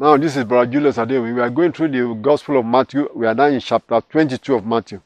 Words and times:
Now, 0.00 0.16
this 0.16 0.36
is 0.36 0.44
Brother 0.44 0.70
Julius 0.70 0.96
Adewi. 0.96 1.34
We 1.34 1.40
are 1.40 1.50
going 1.50 1.72
through 1.72 1.88
the 1.88 2.14
Gospel 2.14 2.60
of 2.60 2.64
Matthew. 2.64 3.08
We 3.16 3.26
are 3.26 3.34
now 3.34 3.46
in 3.46 3.58
chapter 3.58 4.00
22 4.00 4.54
of 4.54 4.64
Matthew, 4.64 5.00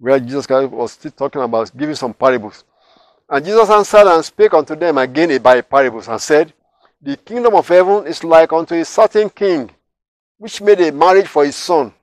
where 0.00 0.18
Jesus 0.18 0.44
Christ 0.44 0.72
was 0.72 0.90
still 0.90 1.12
talking 1.12 1.40
about 1.40 1.70
giving 1.76 1.94
some 1.94 2.12
parables. 2.12 2.64
And 3.30 3.44
Jesus 3.44 3.70
answered 3.70 4.08
and 4.12 4.24
spake 4.24 4.54
unto 4.54 4.74
them 4.74 4.98
again 4.98 5.40
by 5.40 5.60
parables, 5.60 6.08
and 6.08 6.20
said, 6.20 6.52
The 7.00 7.16
kingdom 7.16 7.54
of 7.54 7.68
heaven 7.68 8.08
is 8.08 8.24
like 8.24 8.52
unto 8.52 8.74
a 8.74 8.84
certain 8.84 9.30
king, 9.30 9.70
which 10.36 10.60
made 10.60 10.80
a 10.80 10.90
marriage 10.90 11.28
for 11.28 11.44
his 11.44 11.54
son, 11.54 11.94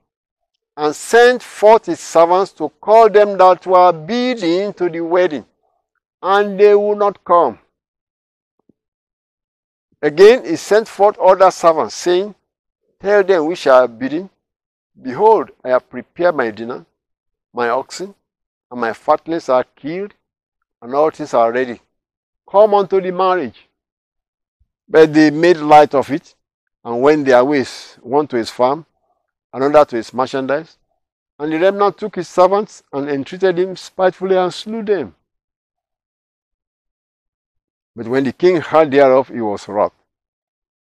and 0.78 0.96
sent 0.96 1.42
forth 1.42 1.84
his 1.84 2.00
servants 2.00 2.52
to 2.52 2.70
call 2.80 3.10
them 3.10 3.36
that 3.36 3.66
were 3.66 3.92
bidden 3.92 4.72
to 4.72 4.88
the 4.88 5.02
wedding, 5.02 5.44
and 6.22 6.58
they 6.58 6.74
would 6.74 6.96
not 6.96 7.22
come. 7.22 7.58
Again 10.02 10.44
he 10.44 10.56
sent 10.56 10.88
forth 10.88 11.18
other 11.18 11.50
servants, 11.50 11.94
saying, 11.94 12.34
Tell 13.00 13.22
them 13.22 13.46
which 13.46 13.66
are 13.66 13.86
bidden, 13.86 14.30
Behold, 15.00 15.50
I 15.64 15.70
have 15.70 15.88
prepared 15.88 16.34
my 16.34 16.50
dinner, 16.50 16.84
my 17.52 17.68
oxen, 17.68 18.14
and 18.70 18.80
my 18.80 18.92
fatlings 18.92 19.48
are 19.48 19.64
killed, 19.64 20.12
and 20.82 20.94
all 20.94 21.10
things 21.10 21.34
are 21.34 21.52
ready. 21.52 21.80
Come 22.50 22.74
unto 22.74 23.00
the 23.00 23.10
marriage. 23.10 23.68
But 24.88 25.12
they 25.14 25.30
made 25.30 25.58
light 25.58 25.94
of 25.94 26.10
it, 26.10 26.34
and 26.84 27.00
went 27.00 27.26
their 27.26 27.44
ways, 27.44 27.98
one 28.02 28.26
to 28.28 28.36
his 28.36 28.50
farm, 28.50 28.86
another 29.52 29.84
to 29.84 29.96
his 29.96 30.12
merchandise. 30.12 30.76
And 31.38 31.52
the 31.52 31.58
remnant 31.58 31.98
took 31.98 32.16
his 32.16 32.28
servants, 32.28 32.82
and 32.92 33.08
entreated 33.08 33.58
him 33.58 33.76
spitefully, 33.76 34.36
and 34.36 34.52
slew 34.52 34.82
them. 34.82 35.14
But 38.00 38.08
when 38.08 38.24
the 38.24 38.32
king 38.32 38.62
heard 38.62 38.90
thereof, 38.90 39.28
he 39.28 39.42
was 39.42 39.68
wroth. 39.68 39.92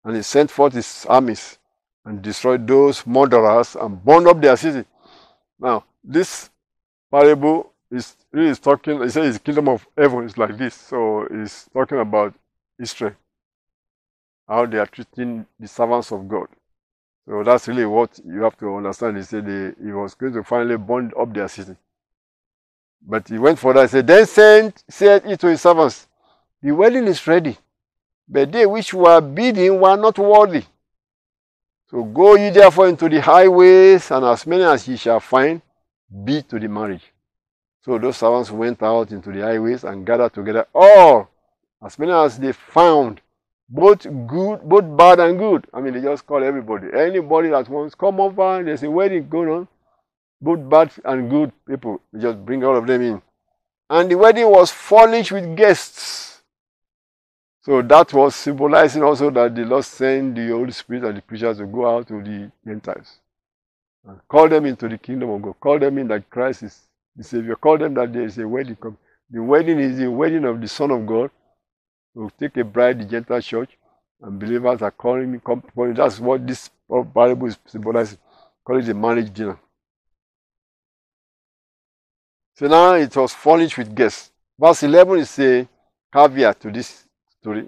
And 0.06 0.16
he 0.16 0.22
sent 0.22 0.50
forth 0.50 0.72
his 0.72 1.06
armies 1.10 1.58
and 2.06 2.22
destroyed 2.22 2.66
those 2.66 3.06
murderers 3.06 3.76
and 3.76 4.02
burned 4.02 4.26
up 4.26 4.40
their 4.40 4.56
city. 4.56 4.88
Now, 5.60 5.84
this 6.02 6.50
parable 7.12 7.74
is 7.92 8.16
really 8.32 8.52
is 8.52 8.60
talking, 8.60 9.02
he 9.02 9.10
says 9.10 9.34
the 9.34 9.40
kingdom 9.42 9.68
of 9.68 9.86
heaven 9.98 10.24
is 10.24 10.38
like 10.38 10.58
this. 10.58 10.76
So 10.76 11.28
he's 11.30 11.70
talking 11.74 12.00
about 12.00 12.36
Israel, 12.80 13.16
how 14.48 14.66
they 14.66 14.78
are 14.78 14.86
treating 14.86 15.46
the 15.60 15.68
servants 15.68 16.14
of 16.14 16.26
God. 16.26 16.48
So 17.28 17.44
that's 17.44 17.68
really 17.68 17.86
what 17.86 18.18
you 18.26 18.44
have 18.44 18.58
to 18.60 18.78
understand. 18.78 19.18
He 19.18 19.24
said 19.24 19.46
they, 19.46 19.74
he 19.84 19.92
was 19.92 20.16
going 20.16 20.32
to 20.32 20.44
finally 20.46 20.78
burn 20.78 21.12
up 21.20 21.34
their 21.34 21.50
city. 21.50 21.76
But 23.06 23.28
he 23.28 23.38
went 23.38 23.60
further 23.60 23.82
and 23.82 23.90
said, 23.90 24.08
Then 24.08 24.26
sent, 24.26 24.86
said 24.90 25.26
he 25.26 25.36
to 25.36 25.48
his 25.48 25.60
servants, 25.60 26.08
the 26.62 26.72
wedding 26.72 27.08
is 27.08 27.26
ready, 27.26 27.58
but 28.28 28.52
they 28.52 28.66
which 28.66 28.94
were 28.94 29.22
bidden 29.22 29.80
were 29.80 29.96
not 29.96 30.18
worthy. 30.18 30.64
So 31.90 32.04
go 32.04 32.36
ye 32.36 32.50
therefore 32.52 32.88
into 32.88 33.10
the 33.10 33.22
highways, 33.22 34.12
and 34.12 34.26
as 34.26 34.46
many 34.46 34.64
as 34.64 34.88
ye 34.88 34.96
shall 34.96 35.20
find, 35.20 35.62
bid 36.24 36.48
to 36.50 36.60
the 36.60 36.68
marriage. 36.68 37.14
So 37.82 37.98
those 37.98 38.18
servants 38.18 38.52
went 38.52 38.84
out 38.84 39.12
into 39.12 39.32
the 39.32 39.42
highways 39.42 39.84
and 39.84 40.06
gathered 40.06 40.34
together 40.34 40.68
all, 40.76 41.30
as 41.84 41.98
many 41.98 42.12
as 42.12 42.38
they 42.38 42.52
found, 42.52 43.22
both 43.68 44.04
good, 44.04 44.62
both 44.62 44.98
bad 44.98 45.20
and 45.20 45.40
good. 45.40 45.66
I 45.74 45.82
mean, 45.82 45.94
they 45.94 46.02
just 46.02 46.26
call 46.28 46.44
everybody. 46.44 46.88
Anybody 46.94 47.50
that 47.50 47.70
wants 47.70 47.96
come 47.96 48.20
over, 48.20 48.62
there's 48.64 48.84
a 48.84 48.92
wedding 48.92 49.28
going 49.30 49.50
on, 49.50 49.68
both 50.42 50.70
bad 50.70 50.92
and 51.06 51.30
good 51.30 51.52
people. 51.68 52.02
They 52.12 52.20
just 52.20 52.46
bring 52.46 52.64
all 52.64 52.76
of 52.78 52.86
them 52.86 53.02
in. 53.02 53.22
And 53.90 54.12
the 54.12 54.16
wedding 54.16 54.50
was 54.50 54.72
furnished 54.72 55.32
with 55.32 55.56
guests. 55.56 56.29
So 57.70 57.84
that 57.84 58.12
was 58.16 58.36
symbolizing 58.36 59.04
also 59.04 59.30
that 59.30 59.54
the 59.54 59.64
Lord 59.64 59.86
sent 59.86 60.34
the 60.34 60.48
Holy 60.48 60.72
Spirit 60.72 61.04
and 61.04 61.18
the 61.18 61.22
preachers 61.22 61.60
to 61.60 61.68
go 61.68 61.88
out 61.88 62.08
to 62.08 62.20
the 62.20 62.52
Gentiles 62.66 63.20
and 64.04 64.20
call 64.28 64.50
them 64.50 64.66
into 64.66 64.90
the 64.90 64.98
kingdom 64.98 65.30
of 65.30 65.40
God. 65.44 65.60
Call 65.60 65.78
them 65.78 66.00
in 66.00 66.08
that 66.08 66.28
Christ 66.32 66.64
is 66.64 66.80
the 67.16 67.24
Savior. 67.24 67.56
Call 67.56 67.78
them 67.78 67.94
that 67.94 68.12
there 68.12 68.24
is 68.24 68.40
a 68.40 68.48
wedding. 68.48 68.76
The 69.30 69.44
wedding 69.44 69.78
is 69.80 70.00
the 70.00 70.10
wedding 70.10 70.46
of 70.46 70.60
the 70.60 70.68
Son 70.68 70.90
of 70.90 71.06
God. 71.06 71.30
To 72.16 72.32
take 72.40 72.58
a 72.58 72.64
bride, 72.64 73.02
the 73.02 73.06
Gentile 73.06 73.40
church, 73.40 73.78
and 74.20 74.40
believers 74.40 74.82
are 74.82 74.90
calling 74.90 75.32
me. 75.32 75.40
That's 75.94 76.20
what 76.20 76.48
this 76.48 76.72
parable 76.90 77.46
is 77.46 77.60
symbolizing. 77.68 78.18
Call 78.66 78.80
it 78.80 78.90
a 78.90 78.96
marriage 78.96 79.32
dinner. 79.32 79.60
So 82.56 82.66
now 82.66 82.94
it 82.96 83.16
was 83.16 83.32
furnished 83.32 83.78
with 83.78 83.94
guests. 83.94 84.32
Verse 84.60 84.82
11 84.82 85.20
is 85.20 85.38
a 85.38 85.68
caveat 86.12 86.60
to 86.62 86.72
this 86.72 87.06
story. 87.42 87.68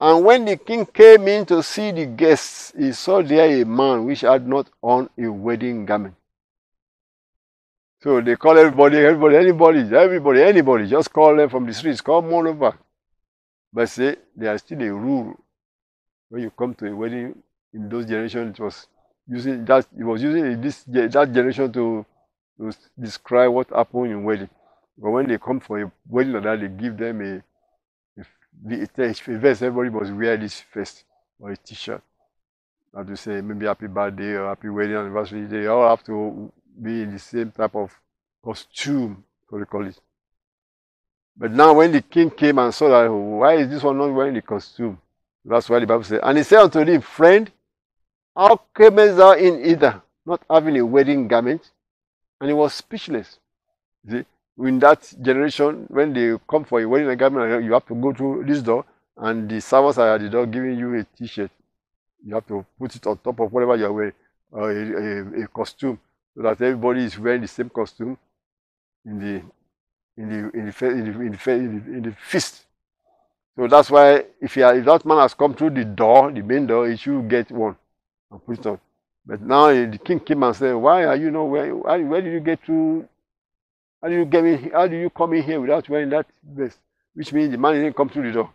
And 0.00 0.24
when 0.24 0.44
the 0.44 0.56
king 0.56 0.86
came 0.86 1.26
in 1.26 1.44
to 1.46 1.62
see 1.62 1.90
the 1.90 2.06
guests, 2.06 2.72
he 2.78 2.92
saw 2.92 3.20
there 3.20 3.60
a 3.60 3.64
man 3.64 4.04
which 4.04 4.20
had 4.20 4.46
not 4.46 4.68
on 4.80 5.10
a 5.18 5.26
wedding 5.28 5.84
garment. 5.86 6.14
So 8.00 8.20
they 8.20 8.36
call 8.36 8.56
everybody, 8.56 8.98
everybody, 8.98 9.36
anybody, 9.36 9.80
everybody, 9.96 10.42
anybody, 10.42 10.86
just 10.86 11.12
call 11.12 11.34
them 11.34 11.48
from 11.48 11.66
the 11.66 11.74
streets, 11.74 12.00
come 12.00 12.32
on 12.32 12.46
over. 12.46 12.78
But 13.72 13.88
say, 13.88 14.16
there 14.36 14.54
is 14.54 14.60
still 14.60 14.80
a 14.82 14.92
rule. 14.92 15.34
When 16.28 16.42
you 16.42 16.50
come 16.50 16.74
to 16.74 16.86
a 16.86 16.94
wedding 16.94 17.34
in 17.74 17.88
those 17.88 18.06
generations, 18.06 18.56
it 18.56 18.62
was 18.62 18.86
using 19.26 19.64
that 19.64 19.86
it 19.98 20.04
was 20.04 20.22
using 20.22 20.60
this 20.60 20.84
that 20.84 21.32
generation 21.32 21.72
to, 21.72 22.06
to 22.58 22.72
describe 22.98 23.50
what 23.50 23.68
happened 23.70 24.12
in 24.12 24.22
wedding. 24.22 24.48
But 24.96 25.10
when 25.10 25.26
they 25.26 25.38
come 25.38 25.58
for 25.58 25.80
a 25.80 25.90
wedding 26.08 26.34
like 26.34 26.44
that, 26.44 26.60
they 26.60 26.68
give 26.68 26.96
them 26.96 27.20
a 27.20 27.42
the 28.64 28.86
first 28.94 29.62
everybody 29.62 29.90
must 29.90 30.12
wear 30.12 30.36
this 30.36 30.62
vest 30.72 31.04
or 31.38 31.50
a 31.50 31.56
t-shirt. 31.56 32.02
How 32.94 33.02
to 33.02 33.16
say 33.16 33.40
maybe 33.40 33.66
happy 33.66 33.86
birthday 33.86 34.32
or 34.34 34.48
happy 34.48 34.68
wedding 34.68 34.96
anniversary. 34.96 35.44
They 35.46 35.66
all 35.66 35.88
have 35.88 36.04
to 36.04 36.52
be 36.82 37.02
in 37.02 37.12
the 37.12 37.18
same 37.18 37.50
type 37.50 37.74
of 37.74 37.92
costume, 38.42 39.24
so 39.48 39.58
they 39.58 39.64
call 39.64 39.86
it. 39.86 39.98
But 41.36 41.52
now 41.52 41.74
when 41.74 41.92
the 41.92 42.02
king 42.02 42.30
came 42.30 42.58
and 42.58 42.74
saw 42.74 42.88
that, 42.88 43.08
oh, 43.08 43.16
why 43.16 43.56
is 43.56 43.68
this 43.68 43.82
one 43.82 43.98
not 43.98 44.12
wearing 44.12 44.34
the 44.34 44.42
costume? 44.42 44.98
That's 45.44 45.68
why 45.68 45.78
the 45.78 45.86
Bible 45.86 46.04
says, 46.04 46.20
and 46.22 46.36
he 46.36 46.44
said 46.44 46.62
unto 46.62 46.80
him, 46.80 47.00
Friend, 47.00 47.50
how 48.36 48.60
camest 48.74 49.16
thou 49.16 49.32
in 49.32 49.64
either, 49.64 50.02
not 50.26 50.42
having 50.50 50.76
a 50.78 50.84
wedding 50.84 51.28
garment? 51.28 51.70
And 52.40 52.50
he 52.50 52.54
was 52.54 52.74
speechless. 52.74 53.38
See? 54.08 54.24
In 54.66 54.78
that 54.80 55.14
generation, 55.22 55.86
when 55.88 56.12
they 56.12 56.36
come 56.48 56.64
for 56.64 56.80
a 56.80 56.88
wedding 56.88 57.16
garment, 57.16 57.64
you 57.64 57.72
have 57.72 57.86
to 57.86 57.94
go 57.94 58.12
through 58.12 58.44
this 58.46 58.60
door, 58.60 58.84
and 59.16 59.48
the 59.48 59.60
servants 59.60 59.98
are 59.98 60.14
at 60.14 60.20
the 60.20 60.28
door 60.28 60.46
giving 60.46 60.76
you 60.78 60.98
a 60.98 61.04
T-shirt. 61.04 61.50
You 62.24 62.34
have 62.34 62.46
to 62.48 62.66
put 62.78 62.94
it 62.96 63.06
on 63.06 63.18
top 63.18 63.38
of 63.40 63.52
whatever 63.52 63.76
you're 63.76 63.92
wearing, 63.92 64.12
uh, 64.52 64.64
a, 64.64 65.40
a, 65.40 65.44
a, 65.44 65.48
costume, 65.48 66.00
so 66.34 66.42
that 66.42 66.60
everybody 66.60 67.04
is 67.04 67.16
wearing 67.18 67.42
the 67.42 67.48
same 67.48 67.70
costume 67.70 68.18
in 69.04 69.18
the 69.18 69.42
in 70.20 70.28
the 70.28 70.58
in 70.58 70.66
the 70.66 70.84
in 70.84 71.04
the, 71.04 71.20
in 71.20 71.32
the, 71.32 71.50
in 71.50 71.84
the, 71.84 71.92
in 71.98 72.02
the 72.02 72.16
feast. 72.20 72.64
So 73.56 73.66
that's 73.68 73.90
why 73.90 74.24
if, 74.40 74.56
are, 74.56 74.76
if 74.76 74.84
that 74.84 75.04
man 75.04 75.18
has 75.18 75.34
come 75.34 75.54
through 75.54 75.70
the 75.70 75.84
door, 75.84 76.32
the 76.32 76.42
main 76.42 76.66
door, 76.66 76.88
he 76.88 76.96
should 76.96 77.28
get 77.28 77.50
one 77.50 77.76
and 78.30 78.44
put 78.44 78.58
it 78.58 78.66
on. 78.66 78.80
But 79.24 79.40
now 79.40 79.68
the 79.68 79.98
king 79.98 80.18
came 80.18 80.42
and 80.42 80.56
said, 80.56 80.72
"Why 80.72 81.04
are 81.04 81.16
you 81.16 81.30
not 81.30 81.44
wearing? 81.44 81.80
Where 81.80 82.20
did 82.20 82.32
you 82.32 82.40
get 82.40 82.64
through 82.64 83.08
how 84.02 84.08
do 84.08 84.14
you 84.14 84.24
get 84.24 84.44
me? 84.44 84.70
How 84.72 84.86
do 84.86 84.96
you 84.96 85.10
come 85.10 85.34
in 85.34 85.42
here 85.42 85.60
without 85.60 85.88
wearing 85.88 86.10
that 86.10 86.26
vest? 86.42 86.78
Which 87.14 87.32
means 87.32 87.50
the 87.50 87.58
man 87.58 87.74
didn't 87.74 87.96
come 87.96 88.08
through 88.08 88.28
the 88.28 88.32
door, 88.32 88.50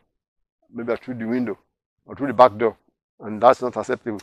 maybe 0.73 0.95
through 0.95 1.15
the 1.15 1.25
window 1.25 1.57
or 2.05 2.15
through 2.15 2.27
the 2.27 2.33
back 2.33 2.57
door, 2.57 2.77
and 3.19 3.41
that's 3.41 3.61
not 3.61 3.75
acceptable. 3.75 4.21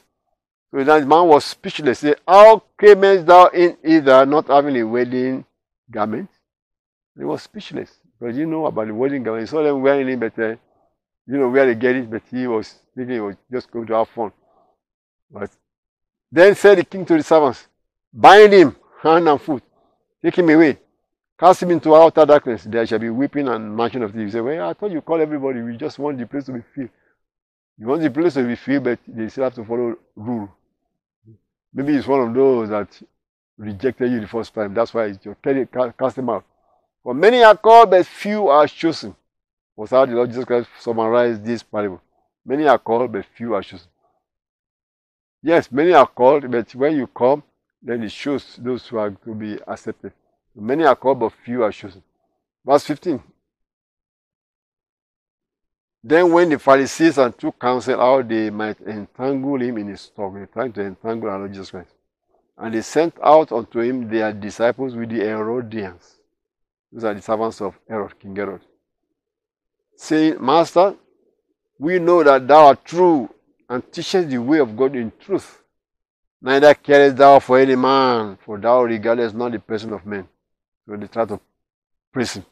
So 0.71 0.85
the 0.85 1.07
man 1.07 1.27
was 1.27 1.45
speechless. 1.45 1.99
Say, 1.99 2.15
How 2.27 2.63
camest 2.79 3.27
thou 3.27 3.47
in 3.49 3.77
either 3.85 4.25
not 4.25 4.47
having 4.47 4.77
a 4.77 4.85
wedding 4.85 5.45
garment? 5.91 6.31
He 7.19 7.25
was 7.25 7.43
speechless 7.43 7.91
because 8.19 8.37
you 8.37 8.47
know 8.47 8.67
about 8.67 8.87
the 8.87 8.95
wedding 8.95 9.23
garment. 9.23 9.47
He 9.47 9.51
saw 9.51 9.63
them 9.63 9.83
wearing 9.83 10.09
it, 10.09 10.21
but 10.21 10.39
uh, 10.39 10.57
you 11.27 11.37
know 11.39 11.49
where 11.49 11.67
they 11.67 11.75
get 11.75 11.97
it, 11.97 12.11
but 12.11 12.23
he 12.31 12.47
was 12.47 12.75
thinking 12.95 13.15
he 13.15 13.21
was 13.21 13.37
just 13.53 13.71
going 13.71 13.87
to 13.89 13.95
have 13.95 14.09
fun. 14.09 14.33
But 15.31 15.51
then 16.31 16.55
said 16.55 16.79
the 16.79 16.85
king 16.85 17.05
to 17.07 17.17
the 17.17 17.23
servants, 17.23 17.67
Bind 18.13 18.53
him 18.53 18.77
hand 19.03 19.29
and 19.29 19.41
foot, 19.41 19.63
take 20.23 20.39
him 20.39 20.49
away, 20.51 20.79
Cast 21.41 21.63
him 21.63 21.71
into 21.71 21.97
outer 21.97 22.27
darkness, 22.27 22.65
there 22.65 22.87
shall 22.87 22.99
be 22.99 23.09
weeping 23.09 23.49
and 23.49 23.75
gnashing 23.75 24.03
of 24.03 24.13
teeth. 24.13 24.21
You 24.21 24.31
say, 24.31 24.41
Well, 24.43 24.69
I 24.69 24.75
thought 24.75 24.91
you 24.91 25.01
call 25.01 25.23
everybody, 25.23 25.63
we 25.63 25.75
just 25.75 25.99
want 25.99 26.19
the 26.19 26.27
place 26.27 26.45
to 26.45 26.53
be 26.53 26.61
filled. 26.75 26.91
You 27.79 27.87
want 27.87 28.03
the 28.03 28.11
place 28.11 28.35
to 28.35 28.47
be 28.47 28.57
filled, 28.57 28.85
but 28.85 28.99
they 29.09 29.27
still 29.31 29.45
have 29.45 29.55
to 29.55 29.65
follow 29.65 29.97
rule. 30.15 30.51
Maybe 31.73 31.97
it's 31.97 32.07
one 32.07 32.29
of 32.29 32.35
those 32.35 32.69
that 32.69 32.89
rejected 33.57 34.13
you 34.13 34.21
the 34.21 34.29
first 34.29 34.53
time. 34.53 34.75
That's 34.75 34.93
why 34.93 35.07
you 35.07 35.35
cast 35.99 36.17
them 36.17 36.29
out. 36.29 36.45
For 37.03 37.15
many 37.15 37.43
are 37.43 37.57
called, 37.57 37.89
but 37.91 38.05
few 38.05 38.49
are 38.49 38.67
chosen. 38.67 39.17
Was 39.77 39.93
how 39.93 40.05
the 40.05 40.13
Lord 40.13 40.29
Jesus 40.29 40.45
Christ 40.45 40.69
summarized 40.79 41.43
this 41.43 41.63
parable. 41.63 42.03
Many 42.45 42.69
are 42.69 42.79
called, 42.79 43.13
but 43.13 43.25
few 43.25 43.55
are 43.55 43.63
chosen. 43.63 43.89
Yes, 45.43 45.73
many 45.73 45.95
are 45.95 46.07
called, 46.07 46.51
but 46.51 46.75
when 46.75 46.99
you 46.99 47.07
come, 47.07 47.43
then 47.83 48.03
it 48.03 48.13
shows 48.13 48.57
those 48.59 48.87
who 48.87 48.99
are 48.99 49.11
to 49.11 49.35
be 49.35 49.59
accepted. 49.67 50.13
Many 50.61 50.85
are 50.85 50.95
called, 50.95 51.21
but 51.21 51.33
few 51.33 51.63
are 51.63 51.73
chosen. 51.73 52.03
Verse 52.65 52.85
15. 52.85 53.23
Then 56.05 56.31
when 56.31 56.51
the 56.51 56.59
Pharisees 56.59 57.17
and 57.17 57.37
took 57.37 57.59
counsel 57.59 57.99
how 57.99 58.21
they 58.21 58.51
might 58.51 58.79
entangle 58.83 59.61
him 59.61 59.79
in 59.79 59.89
his 59.89 60.09
talk, 60.11 60.35
they 60.35 60.45
tried 60.47 60.75
to 60.75 60.83
entangle 60.83 61.31
our 61.31 61.39
Lord 61.39 61.53
Jesus 61.53 61.71
Christ. 61.71 61.95
And 62.59 62.75
they 62.75 62.83
sent 62.83 63.15
out 63.23 63.53
unto 63.53 63.81
him 63.81 64.07
their 64.09 64.33
disciples 64.35 64.95
with 64.95 65.09
the 65.09 65.21
Herodians. 65.21 66.17
These 66.93 67.05
are 67.05 67.15
the 67.15 67.23
servants 67.23 67.63
of 67.63 67.79
Herod, 67.89 68.19
King 68.19 68.37
Herod. 68.37 68.61
Saying, 69.97 70.45
Master, 70.45 70.95
we 71.79 71.99
know 71.99 72.23
that 72.23 72.47
thou 72.47 72.67
art 72.67 72.85
true 72.85 73.31
and 73.67 73.91
teachest 73.91 74.29
the 74.29 74.39
way 74.39 74.59
of 74.59 74.77
God 74.77 74.95
in 74.95 75.11
truth. 75.19 75.63
Neither 76.43 76.75
carest 76.75 77.17
thou 77.17 77.39
for 77.39 77.59
any 77.59 77.77
man, 77.77 78.37
for 78.45 78.59
thou 78.59 78.83
regardest 78.83 79.35
not 79.35 79.53
the 79.53 79.59
person 79.59 79.95
of 79.95 80.05
men. 80.05 80.29
So 80.91 80.97
they 80.97 81.07
try 81.07 81.25
to 81.25 81.39
praise 82.13 82.33
him. 82.35 82.45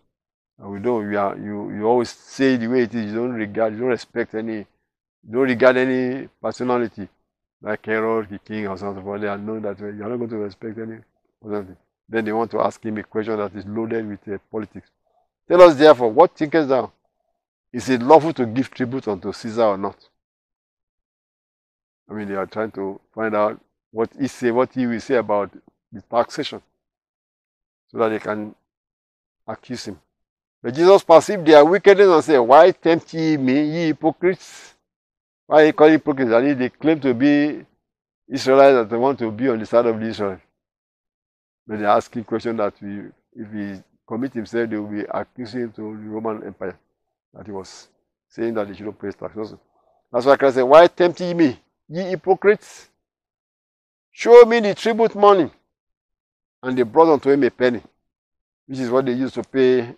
And 0.58 0.70
we 0.70 0.79
don't, 0.79 1.11
you, 1.11 1.19
are, 1.19 1.37
you, 1.37 1.73
you 1.73 1.85
always 1.85 2.11
say 2.11 2.56
the 2.56 2.69
way 2.69 2.82
it 2.82 2.94
is, 2.94 3.06
you 3.06 3.17
don't 3.17 3.32
regard, 3.32 3.73
you 3.73 3.81
don't 3.81 3.88
respect 3.88 4.32
any, 4.35 4.58
you 4.58 5.32
don't 5.32 5.43
regard 5.43 5.76
any 5.76 6.29
personality, 6.40 7.08
like 7.61 7.85
Herod, 7.85 8.29
the 8.31 8.38
king, 8.38 8.69
or 8.69 8.79
something, 8.79 9.02
for 9.02 9.19
they 9.19 9.26
are 9.26 9.38
known 9.38 9.62
that 9.62 9.81
way. 9.81 9.88
You're 9.88 10.08
not 10.08 10.19
going 10.19 10.31
to 10.31 10.37
respect 10.37 10.79
any 10.79 10.99
personality. 11.43 11.75
Then 12.08 12.25
they 12.25 12.32
want 12.32 12.52
to 12.52 12.61
ask 12.61 12.81
him 12.81 12.96
a 12.99 13.02
question 13.02 13.37
that 13.38 13.52
is 13.56 13.67
loaded 13.67 14.08
with 14.08 14.29
uh, 14.29 14.38
politics. 14.52 14.88
Tell 15.49 15.61
us 15.62 15.75
therefore, 15.75 16.12
what 16.12 16.37
thinkest 16.37 16.69
thou? 16.69 16.93
Is 17.73 17.88
it 17.88 18.02
lawful 18.02 18.32
to 18.34 18.46
give 18.46 18.70
tribute 18.70 19.08
unto 19.08 19.32
Caesar 19.32 19.64
or 19.64 19.79
not? 19.79 19.96
I 22.08 22.14
mean, 22.14 22.29
they 22.29 22.37
are 22.37 22.46
trying 22.46 22.70
to 22.73 23.00
find 23.12 23.34
out 23.34 23.61
what 23.91 24.11
he 24.19 24.29
say, 24.29 24.52
what 24.52 24.73
he 24.73 24.87
will 24.87 25.00
say 25.00 25.17
about 25.17 25.50
the 25.91 26.02
taxation, 26.02 26.62
so 27.88 27.99
that 27.99 28.11
they 28.11 28.19
can 28.19 28.55
accuse 29.46 29.87
him. 29.87 29.99
But 30.62 30.75
Jesus 30.75 31.05
perceived 31.05 31.46
their 31.46 31.64
wickedness 31.64 32.08
and 32.08 32.25
said, 32.25 32.38
Why 32.38 32.70
tempt 32.70 33.14
ye 33.14 33.37
me, 33.37 33.62
ye 33.62 33.87
hypocrites? 33.88 34.75
Why 35.46 35.64
you 35.64 35.73
call 35.73 35.88
hypocrites? 35.88 36.32
And 36.32 36.61
they 36.61 36.69
claim 36.69 37.00
to 37.00 37.14
be 37.14 37.64
Israelites 38.29 38.75
that 38.75 38.90
they 38.90 38.96
want 38.96 39.19
to 39.20 39.31
be 39.31 39.49
on 39.49 39.58
the 39.58 39.67
side 39.67 39.87
of 39.87 40.02
Israel. 40.02 40.40
But 41.67 41.79
they're 41.79 41.88
asking 41.88 42.25
questions 42.25 42.58
that 42.58 42.75
we, 42.82 43.05
if 43.35 43.52
he 43.52 43.82
commit 44.06 44.34
himself, 44.34 44.69
they 44.69 44.76
will 44.76 44.88
be 44.88 45.05
accusing 45.08 45.61
him 45.61 45.73
to 45.73 45.82
the 45.82 46.08
Roman 46.08 46.44
Empire. 46.44 46.79
That 47.32 47.46
he 47.46 47.52
was 47.52 47.88
saying 48.29 48.55
that 48.55 48.69
they 48.69 48.75
shouldn't 48.75 49.00
pay 49.00 49.12
tax. 49.12 49.34
That's 50.12 50.26
why 50.26 50.37
Christ 50.37 50.56
said, 50.56 50.62
Why 50.62 50.87
tempt 50.88 51.20
ye 51.20 51.34
me, 51.34 51.58
ye 51.88 52.02
hypocrites? 52.02 52.88
Show 54.11 54.44
me 54.44 54.61
the 54.61 54.75
tribute 54.75 55.14
money. 55.14 55.50
And 56.62 56.76
they 56.76 56.82
brought 56.82 57.12
unto 57.12 57.31
him 57.31 57.43
a 57.44 57.50
penny, 57.50 57.82
which 58.66 58.78
is 58.78 58.90
what 58.90 59.06
they 59.06 59.12
used 59.12 59.34
to 59.34 59.43
pay 59.43 59.94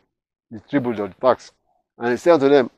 the 0.50 0.60
tribute 0.68 1.00
or 1.00 1.08
the 1.08 1.14
tax. 1.14 1.52
And 1.96 2.10
he 2.10 2.16
said 2.16 2.34
unto 2.34 2.48
them, 2.48 2.70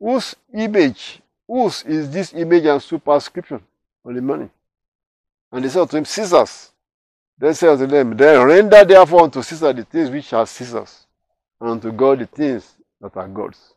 Whose 0.00 0.34
image, 0.54 1.20
whose 1.46 1.82
is 1.84 2.10
this 2.10 2.32
image 2.34 2.64
and 2.64 2.82
superscription 2.82 3.62
on 4.04 4.14
the 4.14 4.22
money? 4.22 4.48
And 5.52 5.64
they 5.64 5.68
said 5.68 5.82
unto 5.82 5.96
him, 5.96 6.04
Caesar's. 6.04 6.72
Then 7.38 7.54
said 7.54 7.70
unto 7.70 7.86
them, 7.86 8.16
Then 8.16 8.44
render 8.46 8.84
therefore 8.84 9.22
unto 9.22 9.42
Caesar 9.42 9.72
the 9.72 9.84
things 9.84 10.10
which 10.10 10.32
are 10.32 10.46
Caesar's, 10.46 11.06
and 11.60 11.70
unto 11.70 11.92
God 11.92 12.18
the 12.18 12.26
things 12.26 12.74
that 13.00 13.16
are 13.16 13.28
God's. 13.28 13.74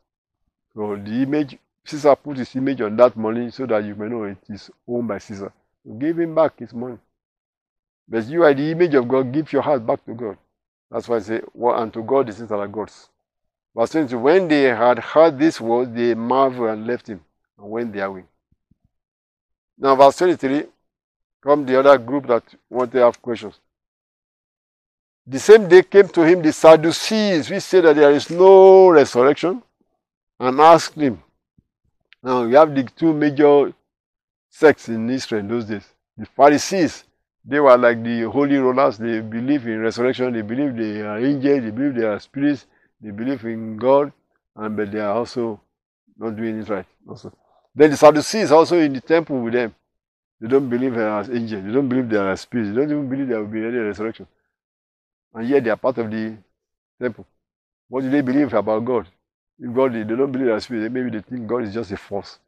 So 0.74 0.96
the 0.96 1.12
image, 1.24 1.58
Caesar 1.86 2.16
put 2.16 2.38
his 2.38 2.56
image 2.56 2.82
on 2.82 2.96
that 2.98 3.16
money 3.16 3.52
so 3.52 3.66
that 3.68 3.84
you 3.84 3.94
may 3.96 4.08
know 4.08 4.24
it 4.24 4.38
is 4.50 4.72
owned 4.88 5.08
by 5.08 5.20
Caesar. 5.20 5.54
Give 6.00 6.20
him 6.20 6.34
back 6.34 6.58
his 6.60 6.74
money. 6.74 6.98
But 8.08 8.28
you 8.28 8.44
are 8.44 8.54
the 8.54 8.72
image 8.72 8.94
of 8.94 9.08
God, 9.08 9.32
give 9.32 9.52
your 9.54 9.62
heart 9.62 9.86
back 9.86 10.06
to 10.06 10.14
God. 10.14 10.38
That's 10.90 11.08
why 11.08 11.18
I 11.18 11.20
say, 11.20 11.42
well, 11.54 11.76
unto 11.76 12.04
God 12.04 12.28
the 12.28 12.34
things 12.34 12.52
are 12.52 12.68
God's. 12.68 13.10
Verse 13.76 13.92
22, 13.92 14.20
when 14.20 14.48
they 14.50 14.64
had 14.64 15.00
heard 15.00 15.40
this 15.40 15.62
word, 15.62 15.96
they 15.96 16.14
marveled 16.14 16.70
and 16.70 16.86
left 16.86 17.08
him 17.08 17.22
and 17.58 17.70
went 17.70 17.94
their 17.94 18.12
way. 18.12 18.24
Now, 19.78 19.96
verse 19.96 20.18
23, 20.18 20.66
come 21.42 21.66
the 21.66 21.80
other 21.80 21.98
group 21.98 22.28
that 22.28 22.44
want 22.70 22.92
to 22.92 22.98
have 23.00 23.22
questions. 23.22 23.60
The 25.26 25.40
same 25.40 25.70
day 25.70 25.84
came 25.84 26.10
to 26.10 26.24
him 26.24 26.42
the 26.42 26.52
Sadducees, 26.52 27.50
which 27.50 27.64
said 27.64 27.86
that 27.86 27.96
there 27.96 28.12
is 28.12 28.30
no 28.30 28.90
resurrection, 28.90 29.64
and 30.40 30.60
asked 30.60 30.96
him. 30.96 31.22
Now, 32.22 32.44
you 32.44 32.56
have 32.58 32.76
the 32.76 32.84
two 32.84 33.14
major 33.14 33.74
sects 34.50 34.90
in 34.90 35.10
Israel 35.10 35.40
in 35.42 35.48
those 35.48 35.66
days. 35.66 35.88
The 36.18 36.26
Pharisees, 36.26 37.06
they 37.44 37.60
were 37.60 37.78
like 37.78 38.04
the 38.04 38.24
holy 38.24 38.58
rollers. 38.58 38.98
They 38.98 39.20
believe 39.22 39.66
in 39.68 39.80
resurrection. 39.80 40.34
They 40.34 40.42
believe 40.42 40.76
they 40.76 41.02
are 41.02 41.20
angels. 41.20 41.64
They 41.64 41.72
believe 41.72 41.96
they 41.96 42.06
are 42.06 42.20
spirits. 42.20 42.68
They 43.02 43.12
believe 43.12 43.44
in 43.46 43.78
God, 43.78 44.12
and 44.56 44.78
but 44.78 44.92
they 44.92 45.00
are 45.00 45.16
also 45.16 45.60
not 46.18 46.36
doing 46.36 46.60
it 46.60 46.70
right. 46.70 46.86
Also, 47.08 47.34
then 47.74 47.90
the 47.90 47.98
Sadducees 47.98 48.52
also 48.52 48.78
in 48.78 48.94
the 48.94 49.02
temple 49.02 49.42
with 49.42 49.54
them. 49.54 49.74
They 50.40 50.48
don't 50.48 50.70
believe 50.70 50.96
they 50.96 51.02
are 51.02 51.22
angels. 51.22 51.64
They 51.64 51.72
don't 51.72 51.88
believe 51.90 52.10
they 52.10 52.18
are 52.18 52.36
spirits. 52.36 52.70
They 52.70 52.76
don't 52.76 52.92
even 52.92 53.10
believe 53.10 53.28
there 53.28 53.40
will 53.40 53.48
be 53.48 53.60
any 53.60 53.78
resurrection. 53.78 54.28
And 55.34 55.48
yet 55.48 55.64
they 55.64 55.70
are 55.70 55.78
part 55.78 55.98
of 55.98 56.12
the 56.12 56.38
temple. 57.00 57.26
What 57.88 58.02
do 58.02 58.10
they 58.10 58.22
believe 58.22 58.54
about 58.54 58.86
God? 58.86 59.08
If 59.60 59.74
God, 59.74 59.94
they 59.94 60.04
don't 60.04 60.32
believe 60.32 60.48
that 60.48 60.64
spirit. 60.64 60.92
Maybe 60.92 61.10
they 61.10 61.22
think 61.22 61.48
God 61.48 61.64
is 61.64 61.74
just 61.74 61.92
a 61.92 61.98
force, 61.98 62.40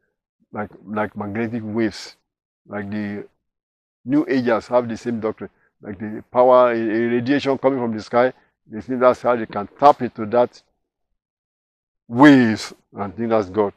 like 0.52 0.70
like 0.86 1.16
magnetic 1.16 1.62
waves, 1.64 2.16
like 2.66 2.90
the 2.90 3.26
New 4.04 4.26
Agers 4.28 4.68
have 4.68 4.88
the 4.88 4.96
same 4.96 5.20
doctrine, 5.20 5.50
like 5.80 5.98
the 5.98 6.22
power, 6.30 6.72
a 6.72 7.06
radiation 7.06 7.56
coming 7.58 7.78
from 7.78 7.96
the 7.96 8.02
sky 8.02 8.32
they 8.66 8.80
think 8.80 9.00
that's 9.00 9.22
how 9.22 9.36
they 9.36 9.46
can 9.46 9.68
tap 9.78 10.00
into 10.02 10.24
that 10.26 10.62
waves 12.08 12.72
and 12.94 13.14
think 13.14 13.30
that's 13.30 13.50
God. 13.50 13.72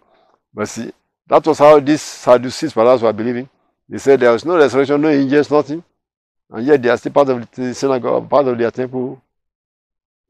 But 0.53 0.69
see, 0.69 0.91
that 1.27 1.45
was 1.45 1.59
how 1.59 1.79
these 1.79 2.01
Sadducees 2.01 2.73
perhaps 2.73 3.01
were 3.01 3.13
believing. 3.13 3.49
They 3.89 3.97
said 3.97 4.19
there 4.19 4.31
was 4.31 4.45
no 4.45 4.57
resurrection, 4.57 5.01
no 5.01 5.09
angels, 5.09 5.51
nothing. 5.51 5.83
And 6.49 6.65
yet 6.65 6.81
they 6.81 6.89
are 6.89 6.97
still 6.97 7.11
part 7.11 7.29
of 7.29 7.51
the 7.51 7.73
synagogue, 7.73 8.29
part 8.29 8.47
of 8.47 8.57
their 8.57 8.71
temple, 8.71 9.21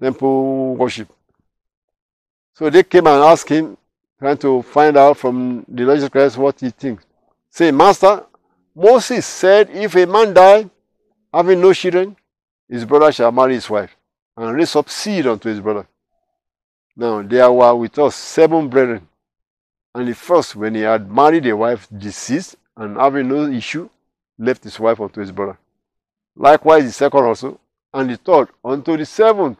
temple 0.01 0.75
worship. 0.75 1.09
So 2.53 2.69
they 2.69 2.83
came 2.83 3.05
and 3.05 3.23
asked 3.23 3.49
him, 3.49 3.77
trying 4.19 4.37
to 4.37 4.63
find 4.63 4.97
out 4.97 5.17
from 5.17 5.63
the 5.67 5.83
Lord 5.83 5.97
Jesus 5.97 6.09
Christ 6.09 6.37
what 6.37 6.59
he 6.59 6.71
thinks. 6.71 7.05
Say, 7.51 7.69
Master, 7.69 8.25
Moses 8.79 9.25
said, 9.25 9.71
if 9.71 9.95
a 9.95 10.05
man 10.05 10.35
die, 10.35 10.69
having 11.33 11.59
no 11.59 11.73
children, 11.73 12.15
his 12.69 12.85
brother 12.85 13.11
shall 13.11 13.31
marry 13.31 13.55
his 13.55 13.67
wife 13.67 13.97
and 14.35 14.55
raise 14.55 14.75
up 14.75 14.87
seed 14.87 15.25
unto 15.25 15.49
his 15.49 15.59
brother. 15.59 15.87
Now 16.95 17.23
there 17.23 17.51
were 17.51 17.73
with 17.75 17.97
us 17.97 18.15
seven 18.15 18.69
brethren. 18.69 19.07
And 19.95 20.07
the 20.07 20.13
first, 20.13 20.55
when 20.55 20.75
he 20.75 20.81
had 20.81 21.11
married 21.11 21.47
a 21.47 21.57
wife 21.57 21.87
deceased 21.89 22.55
and 22.75 22.97
having 22.97 23.29
no 23.29 23.47
issue, 23.47 23.89
left 24.37 24.63
his 24.63 24.79
wife 24.79 25.01
unto 25.01 25.21
his 25.21 25.31
brother. 25.31 25.57
Likewise 26.35 26.83
the 26.85 26.91
second 26.91 27.23
also, 27.23 27.59
and 27.91 28.11
the 28.11 28.17
third 28.17 28.49
unto 28.63 28.95
the 28.95 29.07
seventh. 29.07 29.57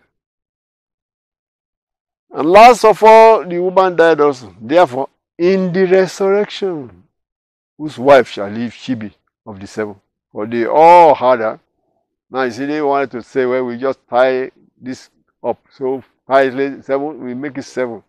And 2.30 2.48
last 2.48 2.86
of 2.86 3.02
all, 3.02 3.44
the 3.44 3.58
woman 3.58 3.96
died 3.96 4.22
also. 4.22 4.56
Therefore, 4.62 5.10
in 5.40 5.74
the 5.74 5.86
resurrection, 5.88 7.07
whose 7.78 7.98
wife 7.98 8.28
shall 8.28 8.50
leave 8.50 8.74
she 8.74 8.96
be 8.96 9.12
of 9.46 9.60
the 9.60 9.68
seven? 9.68 9.96
For 10.32 10.46
they 10.46 10.66
all 10.66 11.16
had 11.16 11.40
her. 11.40 11.60
Now 12.30 12.44
you 12.44 12.52
see, 12.52 12.66
they 12.66 12.82
wanted 12.82 13.12
to 13.12 13.24
say, 13.24 13.46
well, 13.46 13.66
we 13.66 13.78
just 13.78 14.00
tie 14.10 14.52
this 14.82 15.10
up. 15.44 15.60
So 15.72 16.04
five 16.26 16.54
seven, 16.84 17.24
we 17.24 17.34
make 17.34 17.58
it 17.58 17.64
seven. 17.64 18.04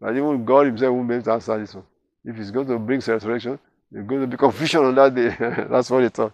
But 0.00 0.16
even 0.16 0.44
God 0.44 0.66
Himself 0.66 0.94
won't 0.94 1.08
be 1.08 1.14
able 1.14 1.24
to 1.24 1.32
answer 1.32 1.58
this 1.58 1.74
one. 1.74 1.84
If 2.24 2.36
He's 2.36 2.50
going 2.50 2.66
to 2.66 2.78
bring 2.78 3.00
resurrection, 3.00 3.58
there's 3.90 4.06
going 4.06 4.22
to 4.22 4.26
be 4.26 4.36
confusion 4.36 4.84
on 4.84 4.94
that 4.96 5.14
day. 5.14 5.36
That's 5.70 5.90
what 5.90 6.02
He 6.02 6.08
thought. 6.08 6.32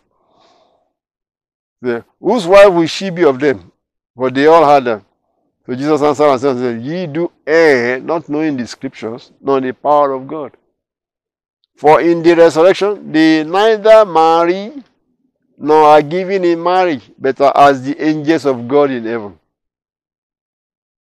Whose 2.21 2.47
wife 2.47 2.73
will 2.73 2.87
she 2.87 3.11
be 3.11 3.25
of 3.25 3.39
them? 3.39 3.71
For 4.15 4.31
they 4.31 4.47
all 4.47 4.67
had 4.67 4.85
them. 4.85 5.05
So 5.67 5.75
Jesus 5.75 6.03
answered 6.03 6.31
and 6.31 6.41
said, 6.41 6.83
Ye 6.83 7.07
do 7.07 7.31
err, 7.47 8.01
not 8.01 8.29
knowing 8.29 8.57
the 8.57 8.67
scriptures, 8.67 9.31
nor 9.41 9.61
the 9.61 9.73
power 9.73 10.13
of 10.13 10.27
God. 10.27 10.57
For 11.81 12.03
in 12.03 12.23
the 12.23 12.35
resurrection, 12.37 13.11
they 13.11 13.43
neither 13.43 14.05
marry 14.05 14.71
nor 15.57 15.85
are 15.85 16.03
given 16.03 16.45
in 16.45 16.63
marriage, 16.63 17.11
but 17.19 17.41
are 17.41 17.57
as 17.57 17.83
the 17.83 17.99
angels 18.05 18.45
of 18.45 18.69
God 18.69 18.91
in 18.91 19.07
heaven. 19.07 19.39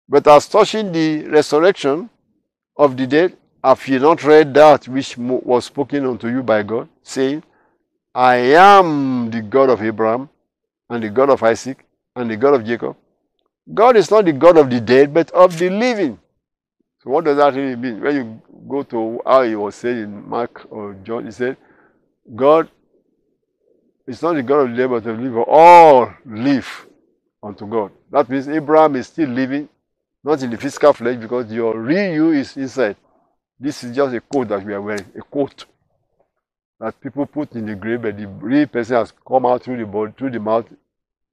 But 0.09 0.29
as 0.29 0.47
touching 0.47 0.93
the 0.93 1.25
resurrection 1.25 2.09
of 2.77 2.97
the 2.97 3.09
dead, 3.09 3.37
have 3.65 3.89
ye 3.89 3.99
not 3.99 4.23
read 4.23 4.55
that 4.55 4.87
which 4.87 5.19
was 5.19 5.65
spoken 5.65 6.07
unto 6.07 6.29
you 6.29 6.45
by 6.45 6.63
God, 6.63 6.89
saying, 7.03 7.43
I 8.15 8.37
am 8.37 9.33
the 9.33 9.43
God 9.43 9.71
of 9.71 9.83
Abraham 9.83 10.29
and 10.89 11.03
the 11.03 11.11
God 11.11 11.31
of 11.31 11.43
Isaac 11.43 11.85
and 12.15 12.31
the 12.31 12.37
God 12.37 12.55
of 12.55 12.65
Jacob. 12.65 12.95
God 13.75 13.97
is 13.97 14.13
not 14.13 14.27
the 14.27 14.33
God 14.33 14.57
of 14.57 14.71
the 14.71 14.81
dead, 14.81 15.13
but 15.13 15.29
of 15.33 15.59
the 15.59 15.71
living. 15.71 16.21
So 17.03 17.11
what 17.11 17.25
does 17.25 17.37
that 17.37 17.55
really 17.55 17.77
mean? 17.77 18.01
When 18.01 18.17
you 18.17 18.43
go 18.69 18.83
to 18.83 19.21
how 19.25 19.43
he 19.43 19.55
was 19.55 19.77
saying 19.77 19.99
in 19.99 20.29
Mark 20.29 20.67
or 20.71 20.95
John, 21.05 21.27
he 21.27 21.31
said, 21.31 21.57
God 22.35 22.69
is 24.07 24.21
not 24.21 24.35
the 24.35 24.43
God 24.43 24.61
of 24.61 24.71
the 24.71 24.77
dead, 24.77 24.91
but 24.91 25.07
of 25.07 25.19
living. 25.19 25.45
All 25.47 26.13
live 26.27 26.87
unto 27.43 27.67
God. 27.67 27.93
That 28.11 28.29
means 28.29 28.49
Abraham 28.49 28.97
is 28.97 29.07
still 29.07 29.29
living, 29.29 29.69
not 30.25 30.43
in 30.43 30.51
the 30.51 30.57
physical 30.57 30.93
flesh, 30.93 31.19
because 31.19 31.53
your 31.53 31.79
real 31.79 32.13
you 32.13 32.31
is 32.33 32.57
inside. 32.57 32.97
This 33.61 33.85
is 33.85 33.95
just 33.95 34.15
a 34.15 34.21
coat 34.21 34.49
that 34.49 34.65
we 34.65 34.73
are 34.75 34.81
wearing, 34.81 35.07
a 35.17 35.23
coat 35.23 35.65
that 36.81 37.01
people 37.01 37.27
put 37.27 37.53
in 37.53 37.67
the 37.67 37.75
grave, 37.75 38.03
but 38.03 38.17
the 38.17 38.27
real 38.27 38.67
person 38.67 38.97
has 38.97 39.13
come 39.27 39.47
out 39.47 39.63
through 39.63 39.79
the 39.79 39.87
body, 39.87 40.13
through 40.17 40.31
the 40.31 40.41
mouth. 40.41 40.67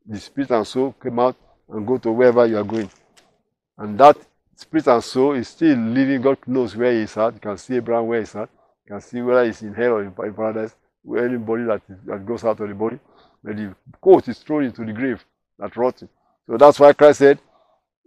The 0.05 0.19
spirit 0.19 0.51
and 0.51 0.65
soul 0.65 0.95
came 1.01 1.19
out 1.19 1.35
and 1.69 1.85
go 1.85 1.97
to 1.97 2.11
wherever 2.11 2.45
you 2.45 2.57
are 2.57 2.63
going. 2.63 2.89
And 3.77 3.97
that 3.99 4.17
spirit 4.55 4.87
and 4.87 5.03
soul 5.03 5.33
is 5.33 5.49
still 5.49 5.77
living. 5.77 6.21
God 6.21 6.37
knows 6.47 6.75
where 6.75 6.91
he 6.91 6.99
is 6.99 7.17
at. 7.17 7.33
You 7.33 7.39
can 7.39 7.57
see 7.57 7.75
Abraham 7.75 8.07
where 8.07 8.19
he's 8.19 8.35
at. 8.35 8.49
You 8.85 8.93
can 8.93 9.01
see 9.01 9.21
whether 9.21 9.45
he's 9.45 9.61
in 9.61 9.73
hell 9.73 9.93
or 9.93 10.03
in 10.03 10.11
paradise. 10.11 10.75
Where 11.03 11.27
anybody 11.27 11.65
that, 11.65 11.81
is, 11.87 11.97
that 12.05 12.25
goes 12.25 12.43
out 12.43 12.59
of 12.59 12.67
the 12.67 12.73
body. 12.73 12.99
But 13.43 13.57
the 13.57 13.75
coat 14.01 14.27
is 14.27 14.39
thrown 14.39 14.63
into 14.63 14.83
the 14.83 14.93
grave 14.93 15.23
that 15.59 15.75
rotten. 15.77 16.09
So 16.47 16.57
that's 16.57 16.79
why 16.79 16.93
Christ 16.93 17.19
said, 17.19 17.39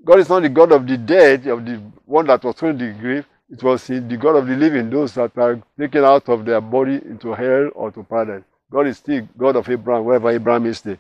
God 0.05 0.19
is 0.21 0.29
not 0.29 0.43
the 0.43 0.49
God 0.49 0.73
of 0.73 0.87
the 0.87 0.97
dead, 0.97 1.47
of 1.47 1.65
the 1.65 1.83
one 2.05 2.27
that 2.27 2.43
was 2.43 2.57
thrown 2.57 2.81
in 2.81 2.93
the 2.93 2.99
grave. 2.99 3.27
It 3.51 3.63
was 3.63 3.87
the 3.87 4.01
God 4.01 4.37
of 4.37 4.47
the 4.47 4.57
living, 4.57 4.91
those 4.91 5.15
that 5.15 5.37
are 5.39 5.63
taken 5.79 6.05
out 6.05 6.29
of 6.29 6.45
their 6.45 6.61
body 6.61 6.97
into 6.97 7.33
hell 7.33 7.71
or 7.75 7.91
to 7.93 8.03
paradise. 8.03 8.45
God 8.71 8.87
is 8.87 8.99
still 8.99 9.27
God 9.37 9.57
of 9.57 9.69
Abraham, 9.69 10.05
wherever 10.05 10.31
Abraham 10.31 10.67
is 10.67 10.81
there. 10.83 10.99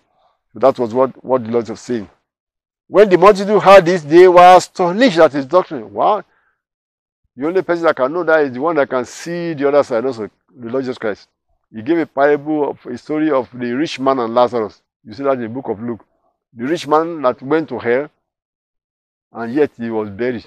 So 0.52 0.58
that 0.60 0.78
was 0.78 0.94
what, 0.94 1.22
what 1.22 1.44
the 1.44 1.50
Lord 1.50 1.68
was 1.68 1.80
saying. 1.80 2.08
When 2.88 3.08
the 3.08 3.18
multitude 3.18 3.62
heard 3.62 3.84
this, 3.84 4.02
they 4.02 4.26
were 4.26 4.56
astonished 4.56 5.18
at 5.18 5.32
his 5.32 5.46
doctrine. 5.46 5.92
Wow. 5.92 6.24
The 7.36 7.46
only 7.46 7.62
person 7.62 7.84
that 7.84 7.94
can 7.94 8.12
know 8.12 8.24
that 8.24 8.40
is 8.40 8.52
the 8.52 8.60
one 8.60 8.74
that 8.76 8.88
can 8.88 9.04
see 9.04 9.52
the 9.54 9.68
other 9.68 9.82
side, 9.82 10.04
also 10.04 10.28
the 10.56 10.68
Lord 10.68 10.82
Jesus 10.82 10.98
Christ. 10.98 11.28
He 11.72 11.82
gave 11.82 11.98
a 11.98 12.06
parable 12.06 12.70
of 12.70 12.86
a 12.86 12.96
story 12.96 13.30
of 13.30 13.48
the 13.52 13.72
rich 13.72 14.00
man 14.00 14.18
and 14.18 14.34
Lazarus. 14.34 14.80
You 15.04 15.12
see 15.12 15.22
that 15.22 15.34
in 15.34 15.42
the 15.42 15.48
book 15.48 15.68
of 15.68 15.82
Luke. 15.82 16.04
The 16.54 16.64
rich 16.64 16.86
man 16.88 17.20
that 17.22 17.42
went 17.42 17.68
to 17.68 17.78
hell, 17.78 18.08
and 19.32 19.54
yet 19.54 19.70
he 19.76 19.90
was 19.90 20.08
buried. 20.08 20.46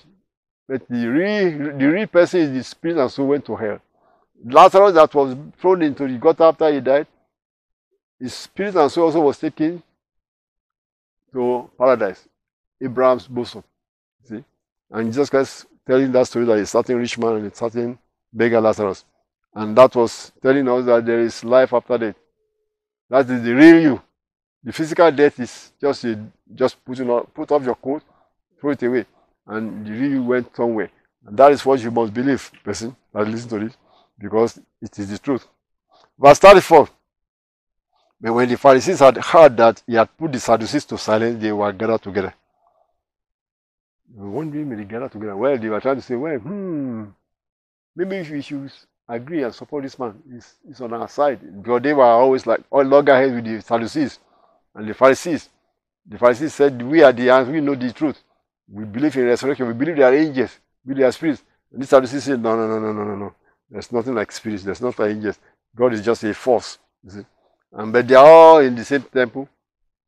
But 0.68 0.88
the 0.90 1.08
real, 1.08 1.78
the 1.78 1.86
real 1.86 2.08
person 2.08 2.40
is 2.42 2.52
the 2.52 2.64
spirit 2.64 2.98
and 2.98 3.12
soul 3.12 3.28
went 3.28 3.46
to 3.46 3.56
hell. 3.56 3.80
Lazarus 4.44 4.94
that 4.94 5.14
was 5.14 5.36
thrown 5.60 5.84
into 5.84 6.08
the 6.08 6.18
gutter 6.18 6.46
after 6.46 6.74
he 6.74 6.80
died, 6.80 7.06
his 8.20 8.34
spirit 8.34 8.76
and 8.76 8.92
soul 8.92 9.06
also 9.06 9.22
was 9.22 9.38
taken 9.38 9.84
to 11.32 11.70
paradise, 11.78 12.28
Abraham's 12.82 13.28
bosom. 13.28 13.64
See? 14.24 14.44
And 14.90 15.08
Jesus 15.08 15.30
Christ 15.30 15.66
telling 15.86 16.12
that 16.12 16.28
story 16.28 16.46
that 16.46 16.58
a 16.58 16.66
certain 16.66 16.98
rich 16.98 17.18
man 17.18 17.36
and 17.36 17.52
a 17.52 17.56
certain 17.56 17.98
beggar 18.32 18.62
Lazarus. 18.62 19.06
And 19.54 19.78
that 19.78 19.96
was 19.96 20.32
telling 20.42 20.68
us 20.68 20.86
that 20.86 21.06
there 21.06 21.20
is 21.20 21.44
life 21.44 21.74
after 21.74 21.98
death. 21.98 22.16
That 23.10 23.30
is 23.30 23.44
the 23.44 23.54
real 23.54 23.82
you. 23.82 24.02
The 24.64 24.72
physical 24.72 25.12
death 25.12 25.40
is 25.40 25.72
just 25.82 26.04
a, 26.06 26.20
just 26.54 26.84
putting 26.86 27.10
on, 27.10 27.26
put 27.34 27.52
off 27.52 27.64
your 27.64 27.76
coat, 27.76 28.04
throw 28.60 28.72
it 28.72 28.84
away, 28.84 29.06
and 29.48 29.86
the 29.86 29.92
real 29.92 30.12
you 30.12 30.24
went 30.24 30.56
somewhere. 30.56 30.90
And 31.26 31.36
that 31.38 31.52
is 31.52 31.66
what 31.66 31.80
you 31.82 31.92
must 31.92 32.14
believe, 32.14 32.52
person 32.64 32.96
that 33.14 33.28
listen 33.28 33.50
to 33.50 33.60
this, 33.60 33.78
because 34.18 34.60
it 34.82 34.98
is 34.98 35.10
the 35.10 35.18
truth. 35.18 35.48
Verse 36.18 36.40
34. 36.40 36.88
But 38.22 38.34
when 38.34 38.48
the 38.48 38.58
Pharisees 38.58 39.00
had 39.00 39.18
heard 39.18 39.58
that 39.58 39.82
he 39.88 39.96
had 39.96 40.16
put 40.16 40.32
the 40.32 40.40
Sadducees 40.40 40.86
to 40.86 40.98
silence, 40.98 41.42
they 41.42 41.52
were 41.52 41.72
gathered 41.74 42.04
together. 42.04 42.34
They 44.14 44.22
were 44.22 44.30
wondering, 44.30 44.70
they 44.70 44.84
gathered 44.84 45.12
together. 45.12 45.36
Well, 45.36 45.58
they 45.58 45.70
were 45.70 45.80
trying 45.80 45.96
to 45.96 46.02
say, 46.02 46.16
well, 46.16 46.38
hmm, 46.38 47.06
maybe 47.96 48.30
we 48.30 48.42
should 48.42 48.72
agree 49.08 49.44
and 49.44 49.54
support 49.54 49.84
this 49.84 49.98
man. 49.98 50.22
He's, 50.32 50.56
he's 50.68 50.82
on 50.82 50.94
our 50.94 51.08
side. 51.08 51.40
Because 51.62 51.82
they 51.82 51.94
were 51.94 52.04
always 52.04 52.46
like, 52.46 52.62
all 52.70 52.84
loggerheads 52.84 53.34
with 53.34 53.46
the 53.46 53.62
Sadducees 53.62 54.20
and 54.76 54.88
the 54.88 54.94
Pharisees. 54.94 55.50
The 56.06 56.18
Pharisees 56.18 56.54
said, 56.54 56.82
we 56.82 57.04
are 57.04 57.14
the 57.14 57.30
answer, 57.30 57.52
we 57.52 57.62
know 57.62 57.76
the 57.76 57.92
truth. 57.94 58.22
We 58.68 58.86
believe 58.86 59.16
in 59.18 59.26
resurrection, 59.26 59.68
we 59.68 59.74
believe 59.74 59.98
they 59.98 60.04
are 60.04 60.14
angels, 60.14 60.58
we 60.86 61.04
are 61.04 61.12
spirits. 61.12 61.44
And 61.72 61.82
the 61.82 61.88
Sadducees 61.88 62.24
said, 62.24 62.42
no, 62.42 62.56
no, 62.56 62.68
no, 62.68 62.80
no, 62.80 62.94
no, 62.94 63.04
no, 63.04 63.16
no. 63.16 63.36
There's 63.70 63.92
nothing 63.92 64.16
like 64.16 64.32
spirits, 64.32 64.64
there's 64.64 64.82
nothing 64.82 65.06
like 65.06 65.16
angels. 65.16 65.40
God 65.76 65.94
is 65.94 66.04
just 66.04 66.24
a 66.24 66.34
force. 66.34 66.80
You 67.04 67.12
see? 67.12 67.26
And 67.74 67.94
but 67.94 68.08
they 68.08 68.16
are 68.16 68.26
all 68.26 68.60
in 68.60 68.76
the 68.76 68.84
same 68.84 69.04
temple. 69.04 69.48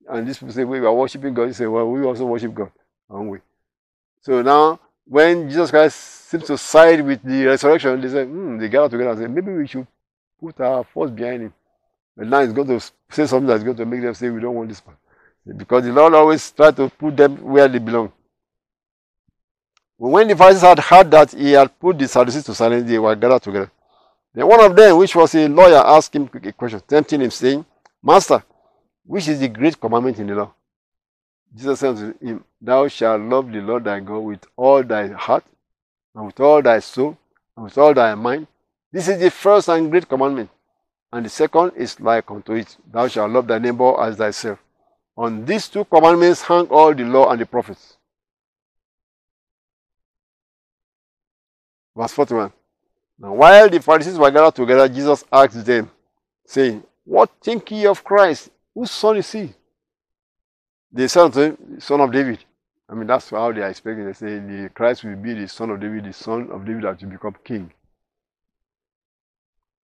And 0.07 0.27
these 0.27 0.37
people 0.37 0.53
say, 0.53 0.65
we 0.65 0.79
are 0.79 0.93
worshiping 0.93 1.33
God. 1.33 1.47
He 1.47 1.53
say, 1.53 1.65
well, 1.67 1.89
we 1.89 2.03
also 2.03 2.25
worship 2.25 2.53
God, 2.53 2.71
aren't 3.09 3.29
we? 3.29 3.39
So 4.23 4.41
now, 4.41 4.79
when 5.05 5.49
Jesus 5.49 5.69
Christ 5.69 5.97
seems 6.29 6.45
to 6.45 6.57
side 6.57 7.05
with 7.05 7.21
the 7.23 7.45
resurrection, 7.45 7.99
they 7.99 8.07
say, 8.07 8.23
hmm, 8.23 8.57
they 8.57 8.69
gather 8.69 8.89
together 8.89 9.11
and 9.11 9.19
say, 9.19 9.27
maybe 9.27 9.51
we 9.51 9.67
should 9.67 9.85
put 10.39 10.59
our 10.61 10.85
force 10.85 11.11
behind 11.11 11.43
him. 11.43 11.53
But 12.15 12.27
now 12.27 12.41
he's 12.41 12.53
going 12.53 12.67
to 12.67 12.79
say 13.09 13.25
something 13.25 13.47
that's 13.47 13.63
going 13.63 13.75
to 13.75 13.85
make 13.85 14.01
them 14.01 14.13
say, 14.13 14.29
we 14.29 14.39
don't 14.39 14.55
want 14.55 14.69
this 14.69 14.81
man. 14.85 15.57
Because 15.57 15.83
the 15.83 15.91
Lord 15.91 16.13
always 16.13 16.49
try 16.51 16.71
to 16.71 16.89
put 16.89 17.17
them 17.17 17.35
where 17.43 17.67
they 17.67 17.79
belong. 17.79 18.13
When 19.97 20.27
the 20.27 20.37
Pharisees 20.37 20.61
had 20.61 20.79
heard 20.79 21.11
that 21.11 21.31
he 21.31 21.51
had 21.51 21.77
put 21.77 21.99
the 21.99 22.07
Sadducees 22.07 22.45
to 22.45 22.55
silence, 22.55 22.89
they 22.89 22.99
were 22.99 23.15
gathered 23.15 23.41
together. 23.41 23.71
Then 24.33 24.47
one 24.47 24.63
of 24.63 24.75
them, 24.75 24.97
which 24.97 25.15
was 25.15 25.35
a 25.35 25.49
lawyer, 25.49 25.85
asked 25.85 26.15
him 26.15 26.29
a 26.33 26.51
question, 26.53 26.81
tempting 26.87 27.21
him, 27.21 27.29
saying, 27.29 27.65
Master, 28.01 28.41
which 29.05 29.27
is 29.27 29.39
the 29.39 29.49
great 29.49 29.79
commandment 29.79 30.17
in 30.19 30.27
the 30.27 30.35
law? 30.35 30.53
Jesus 31.55 31.79
said 31.79 31.97
to 31.97 32.15
him, 32.25 32.43
Thou 32.61 32.87
shalt 32.87 33.21
love 33.21 33.51
the 33.51 33.61
Lord 33.61 33.83
thy 33.83 33.99
God 33.99 34.19
with 34.19 34.45
all 34.55 34.83
thy 34.83 35.07
heart, 35.09 35.43
and 36.15 36.25
with 36.25 36.39
all 36.39 36.61
thy 36.61 36.79
soul, 36.79 37.17
and 37.55 37.65
with 37.65 37.77
all 37.77 37.93
thy 37.93 38.15
mind. 38.15 38.47
This 38.91 39.07
is 39.07 39.19
the 39.19 39.29
first 39.29 39.69
and 39.69 39.89
great 39.89 40.07
commandment. 40.07 40.49
And 41.11 41.25
the 41.25 41.29
second 41.29 41.73
is 41.75 41.99
like 41.99 42.29
unto 42.31 42.53
it, 42.53 42.75
Thou 42.91 43.07
shalt 43.07 43.31
love 43.31 43.47
thy 43.47 43.59
neighbor 43.59 43.99
as 44.01 44.17
thyself. 44.17 44.59
On 45.15 45.45
these 45.45 45.67
two 45.67 45.85
commandments 45.85 46.41
hang 46.41 46.65
all 46.67 46.93
the 46.93 47.03
law 47.03 47.29
and 47.29 47.39
the 47.39 47.45
prophets. 47.45 47.97
Verse 51.95 52.11
41. 52.13 52.51
Now, 53.19 53.33
while 53.33 53.69
the 53.69 53.79
Pharisees 53.79 54.17
were 54.17 54.31
gathered 54.31 54.55
together, 54.55 54.89
Jesus 54.89 55.23
asked 55.31 55.63
them, 55.63 55.91
saying, 56.45 56.83
What 57.05 57.29
think 57.41 57.69
ye 57.69 57.85
of 57.85 58.03
Christ? 58.03 58.49
Whose 58.73 58.89
son 58.89 59.17
is 59.17 59.31
he? 59.31 59.53
They 60.93 61.07
said 61.07 61.33
to 61.33 61.41
him, 61.41 61.79
Son 61.79 61.99
of 62.01 62.11
David. 62.11 62.45
I 62.87 62.93
mean, 62.93 63.07
that's 63.07 63.31
how 63.31 63.51
they 63.51 63.61
are 63.61 63.69
expecting. 63.69 64.05
They 64.05 64.13
say, 64.13 64.37
the 64.37 64.69
Christ 64.73 65.03
will 65.03 65.15
be 65.15 65.33
the 65.33 65.47
son 65.47 65.71
of 65.71 65.79
David, 65.79 66.05
the 66.05 66.13
son 66.13 66.49
of 66.51 66.63
David 66.65 66.83
that 66.83 67.01
will 67.01 67.09
become 67.09 67.35
king. 67.43 67.71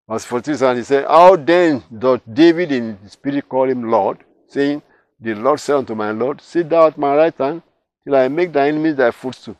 Verse 0.08 0.24
14, 0.24 0.76
he 0.76 0.82
said, 0.84 1.04
How 1.06 1.34
then 1.34 1.82
doth 1.96 2.20
David 2.32 2.70
in 2.70 2.98
the 3.02 3.10
spirit 3.10 3.48
call 3.48 3.68
him 3.68 3.90
Lord, 3.90 4.18
saying, 4.46 4.82
The 5.20 5.34
Lord 5.34 5.58
said 5.58 5.76
unto 5.76 5.94
my 5.96 6.12
Lord, 6.12 6.40
Sit 6.40 6.68
thou 6.68 6.86
at 6.86 6.98
my 6.98 7.16
right 7.16 7.36
hand, 7.36 7.62
till 8.04 8.14
I 8.14 8.28
make 8.28 8.52
thy 8.52 8.68
enemies 8.68 8.96
thy 8.96 9.10
footstool. 9.10 9.56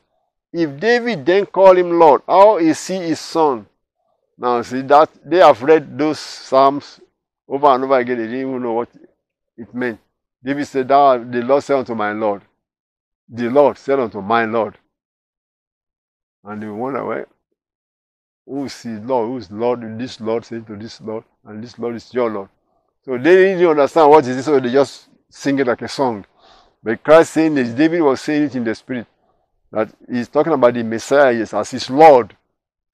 If 0.53 0.79
David 0.79 1.27
then 1.27 1.47
call 1.47 1.77
him 1.77 1.99
Lord, 1.99 2.23
how 2.27 2.59
is 2.59 2.87
he 2.87 2.97
his 2.97 3.21
son? 3.21 3.67
Now 4.39 4.63
see 4.63 4.83
that 4.83 5.11
they 5.25 5.39
have 5.39 5.63
read 5.63 5.99
those 5.99 6.19
psalms 6.19 7.01
over 7.49 7.67
and 7.69 7.85
over 7.85 7.99
again. 7.99 8.19
They 8.19 8.25
didn't 8.25 8.41
even 8.41 8.63
know 8.63 8.73
what 8.73 8.89
it 9.57 9.75
meant. 9.75 10.01
David 10.43 10.67
said, 10.67 10.89
Thou 10.89 11.19
the 11.19 11.43
Lord 11.43 11.63
said 11.63 11.79
unto 11.79 11.95
my 11.95 12.13
Lord. 12.13 12.43
The 13.29 13.49
Lord 13.49 13.79
said 13.79 14.01
unto 14.01 14.21
my 14.21 14.45
Lord. 14.45 14.79
And 16.45 16.63
they 16.63 16.67
wonder, 16.69 17.05
well, 17.05 17.25
who 18.47 18.65
is 18.65 18.81
his 18.81 19.01
Lord? 19.01 19.29
Who 19.29 19.37
is 19.37 19.51
Lord? 19.51 19.99
This 19.99 20.21
Lord 20.21 20.45
saying 20.45 20.65
to 20.65 20.77
this 20.77 21.01
Lord, 21.01 21.25
and 21.45 21.63
this 21.63 21.79
Lord 21.79 21.95
is 21.97 22.13
your 22.13 22.31
Lord. 22.31 22.49
So 23.05 23.17
they 23.17 23.37
didn't 23.37 23.67
understand 23.67 24.11
what 24.11 24.27
is 24.27 24.37
this, 24.37 24.47
so 24.47 24.59
they 24.59 24.73
just 24.73 25.09
sing 25.29 25.59
it 25.59 25.67
like 25.67 25.83
a 25.83 25.89
song. 25.89 26.25
But 26.83 27.05
Christ 27.05 27.35
saying 27.35 27.55
this, 27.55 27.69
David 27.71 28.01
was 28.01 28.21
saying 28.21 28.45
it 28.45 28.55
in 28.57 28.65
the 28.65 28.75
spirit 28.75 29.07
that 29.71 29.91
he's 30.11 30.29
talking 30.29 30.53
about 30.53 30.75
the 30.75 30.83
Messiah 30.83 31.47
as 31.53 31.71
his 31.71 31.89
Lord. 31.91 32.37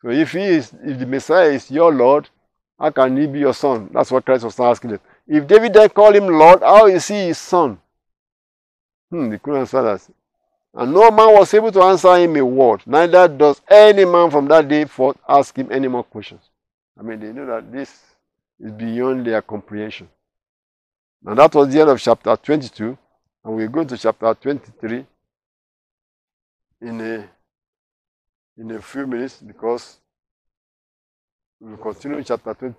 So 0.03 0.11
if 0.11 0.33
he 0.33 0.43
is, 0.43 0.75
if 0.85 0.99
the 0.99 1.07
Messiah 1.07 1.51
is 1.51 1.71
your 1.71 1.93
Lord, 1.93 2.29
how 2.79 2.91
can 2.91 3.17
he 3.17 3.27
be 3.27 3.39
your 3.39 3.55
son? 3.55 3.89
That's 3.93 4.11
what 4.11 4.25
Christ 4.27 4.45
was 4.45 4.61
asking 4.61 4.91
them. 4.91 5.01
If 5.27 5.47
David 5.47 5.75
then 5.75 5.89
called 5.89 6.15
him 6.15 6.29
Lord, 6.29 6.63
how 6.63 6.87
is 6.87 7.09
he 7.09 7.27
his 7.27 7.39
son? 7.39 7.79
Hmm, 9.11 9.31
they 9.31 9.39
couldn't 9.39 9.61
answer 9.61 9.83
that. 9.83 10.09
And 10.75 10.93
no 10.93 11.11
man 11.11 11.33
was 11.35 11.53
able 11.55 11.73
to 11.73 11.83
answer 11.83 12.15
him 12.17 12.37
a 12.37 12.45
word. 12.45 12.83
Neither 12.87 13.29
does 13.29 13.61
any 13.69 14.05
man 14.05 14.31
from 14.31 14.47
that 14.49 14.69
day 14.69 14.85
forth 14.85 15.17
ask 15.29 15.57
him 15.57 15.73
any 15.73 15.89
more 15.89 16.05
questions. 16.05 16.43
I 16.99 17.03
mean, 17.03 17.21
they 17.21 17.33
know 17.33 17.47
that 17.47 17.73
this 17.73 18.03
is 18.61 18.71
beyond 18.73 19.27
their 19.27 19.43
comprehension. 19.43 20.09
Now 21.23 21.35
that 21.35 21.55
was 21.55 21.73
the 21.73 21.81
end 21.81 21.91
of 21.91 22.01
chapter 22.01 22.37
22. 22.37 22.97
And 23.45 23.55
we 23.55 23.67
go 23.69 23.85
to 23.85 23.97
chapter 23.97 24.35
23 24.35 25.07
in 26.83 27.01
a 27.01 27.29
in 28.59 28.71
a 28.71 28.81
few 28.81 29.07
minutes 29.07 29.41
because 29.41 29.97
we 31.61 31.71
will 31.71 31.79
continue 31.79 32.23
chapter 32.23 32.55
20 32.55 32.75